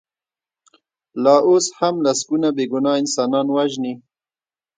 [1.23, 3.93] لا اوس هم لسګونه بې ګناه انسانان وژني.